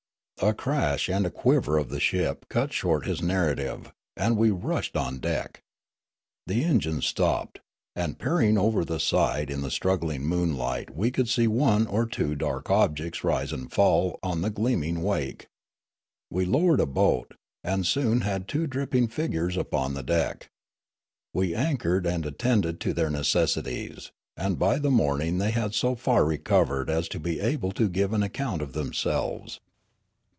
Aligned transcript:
A 0.43 0.55
crash 0.55 1.07
and 1.07 1.23
a 1.23 1.29
quiver 1.29 1.77
of 1.77 1.89
the 1.89 1.99
ship 1.99 2.47
cut 2.49 2.73
short 2.73 3.05
his 3.05 3.21
narrative, 3.21 3.93
and 4.17 4.35
we 4.35 4.49
rushed 4.49 4.97
on 4.97 5.19
deck. 5.19 5.61
The 6.47 6.63
engines 6.63 7.05
stopped, 7.05 7.59
and 7.95 8.17
peering 8.17 8.57
over 8.57 8.83
the 8.83 8.99
side 8.99 9.51
in 9.51 9.61
the 9.61 9.69
struggling 9.69 10.23
moonlight 10.25 10.95
we 10.95 11.11
could 11.11 11.29
see 11.29 11.45
one 11.45 11.85
or 11.85 12.07
two 12.07 12.33
dark 12.33 12.71
objects 12.71 13.23
rise 13.23 13.53
and 13.53 13.71
fall 13.71 14.17
on 14.23 14.41
the 14.41 14.49
gleaming 14.49 15.03
wake. 15.03 15.45
We 16.31 16.43
lowered 16.45 16.79
a 16.79 16.87
boat, 16.87 17.35
and 17.63 17.85
soon 17.85 18.21
had 18.21 18.47
two 18.47 18.65
dripping 18.65 19.09
figures 19.09 19.55
upon 19.57 19.93
the 19.93 20.01
deck. 20.01 20.49
We 21.35 21.53
anchored 21.53 22.07
and 22.07 22.25
attended 22.25 22.79
to 22.79 22.93
their 22.95 23.11
necessities; 23.11 24.11
and 24.35 24.57
by 24.57 24.79
the 24.79 24.89
morning 24.89 25.37
they 25.37 25.51
had 25.51 25.75
so 25.75 25.93
far 25.93 26.25
re 26.25 26.39
covered 26.39 26.89
as 26.89 27.07
to 27.09 27.19
be 27.19 27.39
able 27.39 27.71
to 27.73 27.87
give 27.87 28.11
an 28.11 28.23
account 28.23 28.63
of 28.63 28.73
themselves. 28.73 29.59